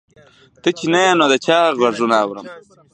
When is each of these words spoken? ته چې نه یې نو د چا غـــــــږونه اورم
ته 0.61 0.69
چې 0.77 0.85
نه 0.93 0.99
یې 1.05 1.13
نو 1.19 1.25
د 1.31 1.35
چا 1.45 1.59
غـــــــږونه 1.77 2.15
اورم 2.23 2.45